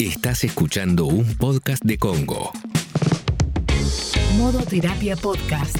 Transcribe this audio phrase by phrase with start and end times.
[0.00, 2.52] Estás escuchando un podcast de Congo.
[4.38, 5.76] Modo Terapia Podcast.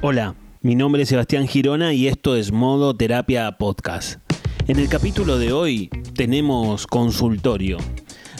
[0.00, 4.18] Hola, mi nombre es Sebastián Girona y esto es Modo Terapia Podcast.
[4.66, 7.78] En el capítulo de hoy tenemos consultorio.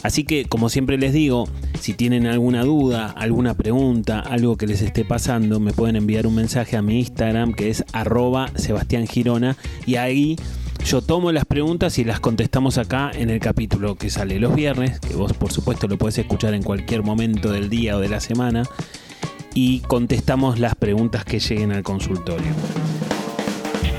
[0.03, 1.48] Así que, como siempre les digo,
[1.78, 6.35] si tienen alguna duda, alguna pregunta, algo que les esté pasando, me pueden enviar un
[6.35, 9.56] mensaje a mi Instagram que es arroba Sebastián Girona
[9.87, 10.37] y ahí
[10.87, 15.01] yo tomo las preguntas y las contestamos acá en el capítulo que sale los viernes,
[15.01, 18.21] que vos por supuesto lo podés escuchar en cualquier momento del día o de la
[18.21, 18.63] semana,
[19.53, 22.53] y contestamos las preguntas que lleguen al consultorio.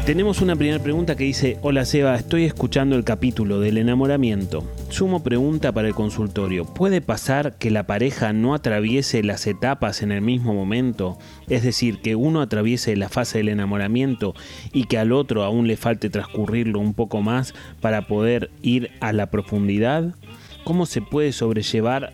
[0.07, 4.63] Tenemos una primera pregunta que dice, hola Seba, estoy escuchando el capítulo del enamoramiento.
[4.87, 10.13] Sumo pregunta para el consultorio, ¿puede pasar que la pareja no atraviese las etapas en
[10.13, 11.17] el mismo momento?
[11.49, 14.33] Es decir, que uno atraviese la fase del enamoramiento
[14.71, 19.11] y que al otro aún le falte transcurrirlo un poco más para poder ir a
[19.11, 20.15] la profundidad.
[20.63, 22.13] ¿Cómo se puede sobrellevar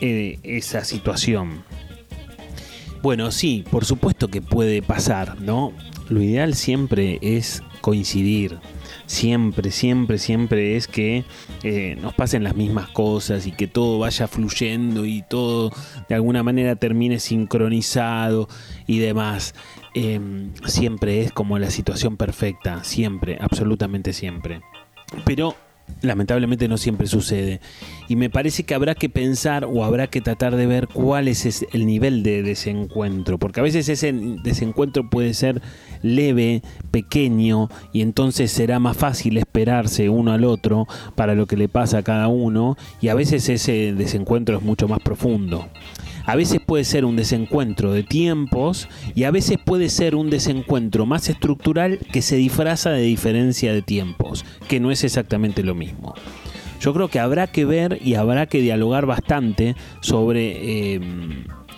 [0.00, 1.62] eh, esa situación?
[3.06, 5.72] Bueno, sí, por supuesto que puede pasar, ¿no?
[6.08, 8.58] Lo ideal siempre es coincidir.
[9.06, 11.22] Siempre, siempre, siempre es que
[11.62, 15.70] eh, nos pasen las mismas cosas y que todo vaya fluyendo y todo
[16.08, 18.48] de alguna manera termine sincronizado
[18.88, 19.54] y demás.
[19.94, 24.62] Em, siempre es como la situación perfecta, siempre, absolutamente siempre.
[25.24, 25.54] Pero
[26.02, 27.60] lamentablemente no siempre sucede.
[28.08, 31.66] Y me parece que habrá que pensar o habrá que tratar de ver cuál es
[31.72, 35.62] el nivel de desencuentro, porque a veces ese desencuentro puede ser
[36.02, 41.68] leve, pequeño, y entonces será más fácil esperarse uno al otro para lo que le
[41.68, 45.68] pasa a cada uno, y a veces ese desencuentro es mucho más profundo.
[46.26, 51.06] A veces puede ser un desencuentro de tiempos y a veces puede ser un desencuentro
[51.06, 56.14] más estructural que se disfraza de diferencia de tiempos, que no es exactamente lo mismo.
[56.80, 61.00] Yo creo que habrá que ver y habrá que dialogar bastante sobre eh,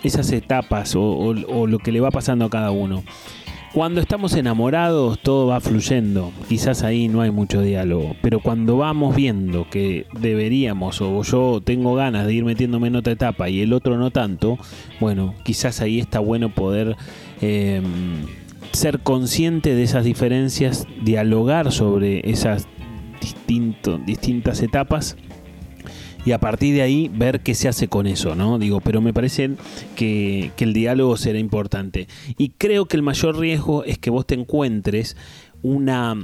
[0.03, 3.03] esas etapas o lo que le va pasando a cada uno.
[3.73, 9.15] Cuando estamos enamorados todo va fluyendo, quizás ahí no hay mucho diálogo, pero cuando vamos
[9.15, 13.73] viendo que deberíamos o yo tengo ganas de ir metiéndome en otra etapa y el
[13.73, 14.57] otro no tanto,
[14.99, 16.95] bueno, quizás ahí está bueno poder
[17.41, 18.25] em,
[18.71, 22.67] ser consciente de esas diferencias, dialogar sobre esas
[24.05, 25.15] distintas etapas
[26.25, 28.59] y a partir de ahí ver qué se hace con eso, ¿no?
[28.59, 29.51] Digo, pero me parece
[29.95, 32.07] que, el diálogo será importante.
[32.37, 35.15] Y creo que el mayor riesgo es que vos te encuentres
[35.61, 36.17] una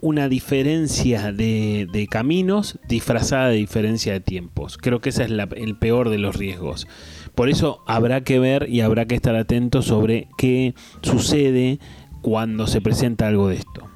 [0.00, 4.76] una diferencia de, caminos disfrazada de diferencia de tiempos.
[4.76, 6.86] Creo que ese es el peor de los riesgos.
[7.34, 11.78] Por eso habrá que ver y habrá que estar atento sobre qué sucede
[12.20, 13.93] cuando se presenta algo de esto.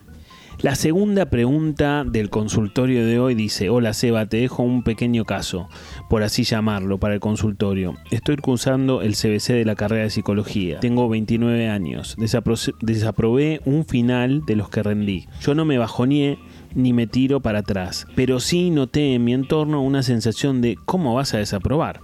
[0.61, 5.69] La segunda pregunta del consultorio de hoy dice, hola Seba, te dejo un pequeño caso,
[6.11, 7.95] por así llamarlo, para el consultorio.
[8.11, 10.81] Estoy cursando el CBC de la carrera de psicología.
[10.81, 12.17] Tengo 29 años.
[12.19, 15.29] desaprobé un final de los que rendí.
[15.41, 16.41] Yo no me bajoneé
[16.75, 21.15] ni me tiro para atrás, pero sí noté en mi entorno una sensación de ¿cómo
[21.15, 22.01] vas a desaprobar?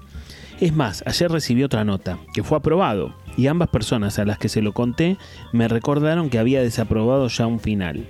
[0.60, 4.48] Es más, ayer recibí otra nota, que fue aprobado, y ambas personas a las que
[4.48, 5.18] se lo conté
[5.52, 8.06] me recordaron que había desaprobado ya un final.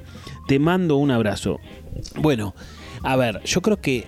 [0.46, 1.58] Te mando un abrazo.
[2.16, 2.54] Bueno,
[3.02, 4.06] a ver, yo creo que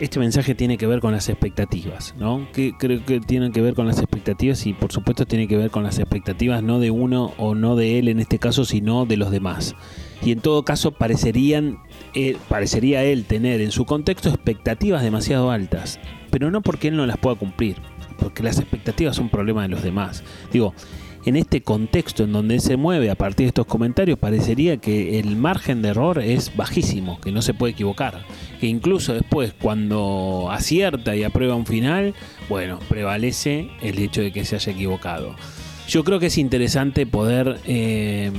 [0.00, 2.46] este mensaje tiene que ver con las expectativas, ¿no?
[2.52, 5.70] Que creo que tiene que ver con las expectativas y por supuesto tiene que ver
[5.70, 9.16] con las expectativas no de uno o no de él en este caso, sino de
[9.16, 9.74] los demás.
[10.22, 11.78] Y en todo caso parecerían,
[12.14, 15.98] eh, parecería él tener en su contexto expectativas demasiado altas,
[16.30, 17.76] pero no porque él no las pueda cumplir,
[18.18, 20.22] porque las expectativas son un problema de los demás.
[20.52, 20.74] Digo,
[21.24, 25.36] en este contexto en donde se mueve a partir de estos comentarios, parecería que el
[25.36, 28.24] margen de error es bajísimo, que no se puede equivocar.
[28.60, 32.14] Que incluso después, cuando acierta y aprueba un final,
[32.48, 35.34] bueno, prevalece el hecho de que se haya equivocado.
[35.88, 38.30] Yo creo que es interesante poder eh,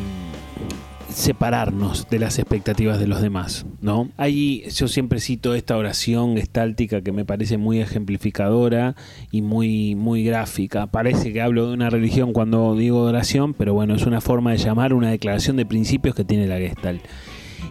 [1.15, 4.09] separarnos de las expectativas de los demás, ¿no?
[4.17, 8.95] Ahí yo siempre cito esta oración gestáltica que me parece muy ejemplificadora
[9.31, 10.87] y muy, muy gráfica.
[10.87, 14.57] Parece que hablo de una religión cuando digo oración, pero bueno, es una forma de
[14.57, 17.01] llamar una declaración de principios que tiene la Gestalt.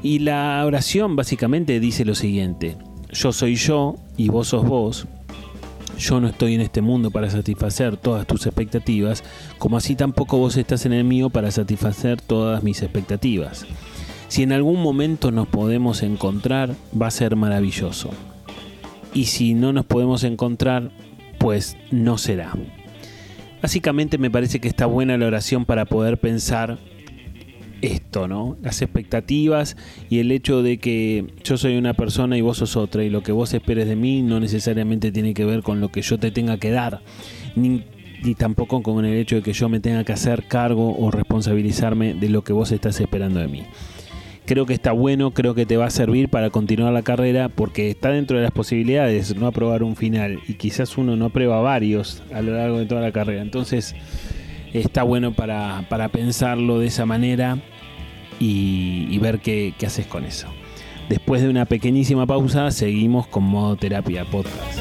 [0.03, 2.79] Y la oración básicamente dice lo siguiente,
[3.13, 5.07] yo soy yo y vos sos vos,
[5.99, 9.23] yo no estoy en este mundo para satisfacer todas tus expectativas,
[9.59, 13.67] como así tampoco vos estás en el mío para satisfacer todas mis expectativas.
[14.29, 18.11] Si en algún momento nos podemos encontrar, va a ser maravilloso.
[19.13, 20.91] Y si no nos podemos encontrar,
[21.39, 22.53] pues no será.
[23.63, 26.79] Básicamente me parece que está buena la oración para poder pensar
[27.85, 28.57] esto, ¿no?
[28.63, 29.77] Las expectativas
[30.09, 33.23] y el hecho de que yo soy una persona y vos sos otra y lo
[33.23, 36.31] que vos esperes de mí no necesariamente tiene que ver con lo que yo te
[36.31, 37.03] tenga que dar,
[37.57, 37.85] ni,
[38.37, 42.31] tampoco con el hecho de que yo me tenga que hacer cargo o responsabilizarme de
[42.31, 43.63] lo que vos estás esperando de mí.
[44.47, 47.91] Creo que está bueno, creo que te va a servir para continuar la carrera porque
[47.91, 52.23] está dentro de las posibilidades no aprobar un final y quizás uno no aprueba varios
[52.33, 53.41] a lo largo de toda la carrera.
[53.41, 53.95] Entonces
[54.75, 57.59] está bueno para, para pensarlo de esa manera
[58.39, 60.49] y, ver qué, qué haces con eso.
[61.09, 64.79] Después de una pequeñísima pausa, seguimos con Modo Terapia Podcast.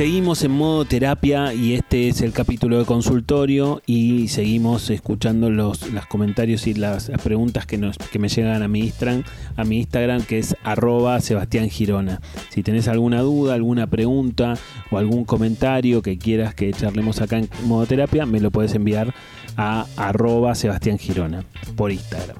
[0.01, 5.91] Seguimos en modo terapia y este es el capítulo de consultorio y seguimos escuchando los,
[5.91, 9.23] los comentarios y las, preguntas que, nos, que me llegan a mi Instagram,
[9.57, 12.19] a mi Instagram que es arroba Sebastián Girona.
[12.49, 14.55] Si tenés alguna duda, alguna pregunta
[14.89, 19.13] o algún comentario que quieras que charlemos acá en modo terapia, me lo puedes enviar
[19.55, 21.45] a arroba Sebastián Girona
[21.75, 22.37] por Instagram.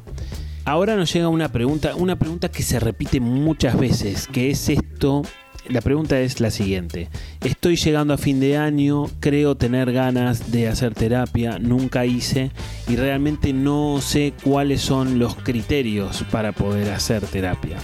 [0.65, 5.21] Ahora nos llega una pregunta, una pregunta que se repite muchas veces, que es esto
[5.69, 7.09] la pregunta es la siguiente.
[7.43, 12.51] Estoy llegando a fin de año, creo tener ganas de hacer terapia, nunca hice
[12.87, 17.77] y realmente no sé cuáles son los criterios para poder hacer terapia.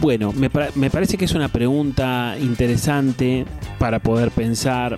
[0.00, 0.50] Bueno, me,
[0.90, 3.44] parece que es una pregunta interesante
[3.78, 4.96] para poder pensar.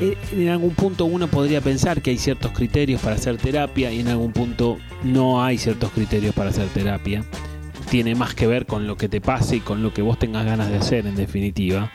[0.00, 4.00] Eh, en algún punto uno podría pensar que hay ciertos criterios para hacer terapia y
[4.00, 7.24] en algún punto no hay ciertos criterios para hacer terapia
[7.92, 10.46] tiene más que ver con lo que te pase y con lo que vos tengas
[10.46, 11.92] ganas de hacer, en definitiva.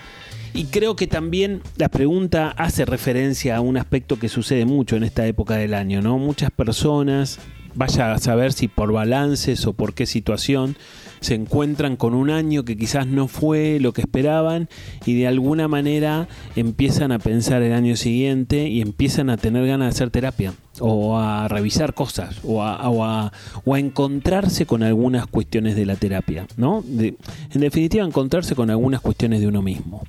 [0.54, 5.04] Y creo que también la pregunta hace referencia a un aspecto que sucede mucho en
[5.04, 6.20] esta época del año, ¿no?
[6.20, 7.40] Muchas personas,
[7.74, 10.78] vaya a saber si por balances o por qué situación,
[11.20, 14.70] se encuentran con un año que quizás no fue lo que esperaban
[15.06, 19.88] y de alguna manera empiezan a pensar el año siguiente y empiezan a tener ganas
[19.88, 23.32] de hacer terapia o a revisar cosas o a, o a,
[23.66, 26.84] o encontrarse con algunas cuestiones de la terapia, ¿no?
[26.88, 30.04] En definitiva, encontrarse con algunas cuestiones de uno mismo.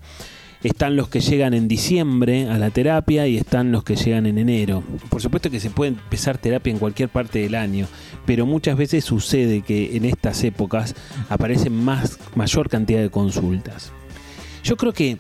[0.63, 4.39] Están los que llegan en diciembre a la terapia y están los que llegan en
[4.39, 4.83] enero.
[5.09, 7.87] Por supuesto que se puede empezar terapia en cualquier parte del año,
[8.27, 10.97] pero muchas veces sucede que en estas épocas
[11.29, 13.93] aparecen más, mayor cantidad de consultas.
[14.69, 15.17] Yo creo que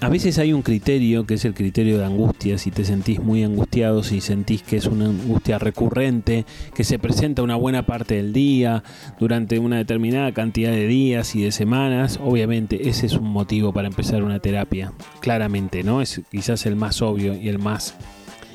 [0.00, 3.42] a veces hay un criterio que es el criterio de angustia, si te sentís muy
[3.42, 6.46] angustiado, si sentís que es una angustia recurrente,
[6.76, 8.84] que se presenta una buena parte del día,
[9.18, 13.88] durante una determinada cantidad de días y de semanas, obviamente ese es un motivo para
[13.88, 16.00] empezar una terapia, claramente, ¿no?
[16.00, 17.96] Es quizás el más obvio y el más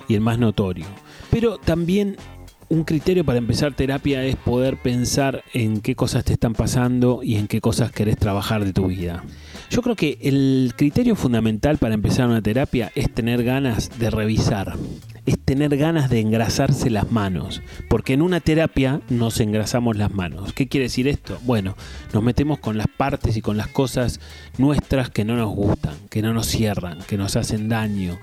[0.07, 0.85] y el más notorio.
[1.29, 2.15] Pero también
[2.69, 7.35] un criterio para empezar terapia es poder pensar en qué cosas te están pasando y
[7.35, 9.25] en qué cosas querés trabajar de tu vida.
[9.69, 14.75] Yo creo que el criterio fundamental para empezar una terapia es tener ganas de revisar,
[15.27, 20.53] es tener ganas de engrasarse las manos, porque en una terapia nos engrasamos las manos.
[20.53, 21.39] ¿Qué quiere decir esto?
[21.43, 21.75] Bueno,
[22.13, 24.19] nos metemos con las partes y con las cosas
[24.57, 28.17] nuestras que no nos gustan, que no nos cierran, que nos hacen daño,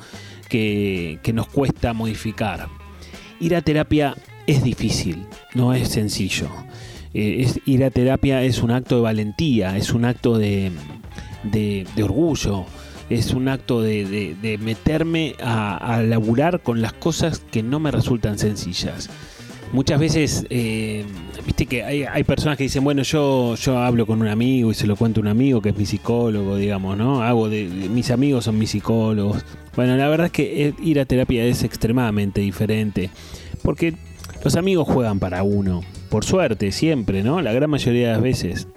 [0.49, 2.67] que, nos cuesta modificar.
[3.39, 4.17] Ir a terapia
[4.49, 6.51] es difícil, no es sencillo.
[7.15, 10.73] Eh, ir a terapia es un acto de valentía, es un acto de,
[11.51, 12.67] de, orgullo,
[13.11, 19.11] es un acto de, meterme a, laburar con las cosas que no me resultan sencillas.
[19.73, 21.05] Muchas veces, eh,
[21.45, 24.75] viste que hay, hay, personas que dicen, bueno, yo, yo hablo con un amigo y
[24.75, 27.23] se lo cuento a un amigo que es mi psicólogo, digamos, ¿no?
[27.23, 29.45] Hago de mis amigos son mis psicólogos.
[29.75, 33.11] Bueno, la verdad es que ir a terapia es extremadamente diferente,
[33.63, 33.95] porque
[34.45, 37.43] los amigos juegan para uno, por suerte, siempre, ¿no?
[37.43, 38.69] La gran mayoría de las veces.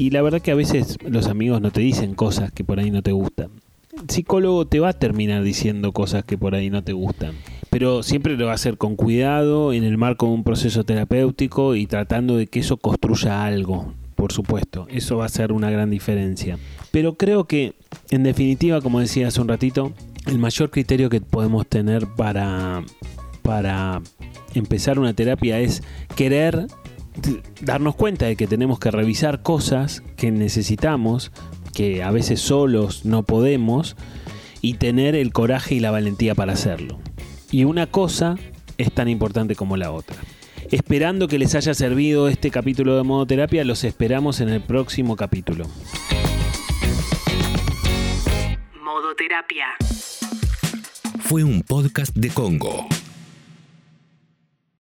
[0.00, 2.90] Y la verdad que a veces los amigos no te dicen cosas que por ahí
[2.90, 3.50] no te gustan.
[3.92, 7.32] El psicólogo te va a terminar diciendo cosas que por ahí no te gustan.
[7.68, 11.74] Pero siempre lo va a hacer con cuidado, en el marco de un proceso terapéutico
[11.74, 14.86] y tratando de que eso construya algo, por supuesto.
[14.88, 16.58] Eso va a ser una gran diferencia.
[16.92, 17.74] Pero creo que,
[18.10, 19.92] en definitiva, como decía hace un ratito,
[20.26, 22.82] el mayor criterio que podemos tener para
[23.42, 24.00] para
[24.54, 25.82] empezar una terapia es
[26.14, 26.66] querer
[27.60, 31.32] darnos cuenta de que tenemos que revisar cosas que necesitamos,
[31.74, 33.96] que a veces solos no podemos,
[34.60, 36.98] y tener el coraje y la valentía para hacerlo.
[37.50, 38.36] Y una cosa
[38.78, 40.16] es tan importante como la otra.
[40.70, 45.66] Esperando que les haya servido este capítulo de modoterapia, los esperamos en el próximo capítulo.
[48.80, 49.66] Modoterapia.
[51.18, 52.86] Fue un podcast de Congo.